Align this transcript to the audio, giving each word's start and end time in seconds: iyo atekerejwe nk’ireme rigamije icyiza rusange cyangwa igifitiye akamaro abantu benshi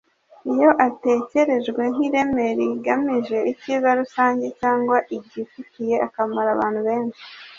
iyo 0.53 0.69
atekerejwe 0.87 1.81
nk’ireme 1.93 2.45
rigamije 2.59 3.37
icyiza 3.51 3.89
rusange 3.99 4.45
cyangwa 4.59 4.97
igifitiye 5.17 5.95
akamaro 6.07 6.49
abantu 6.57 6.79
benshi 6.87 7.23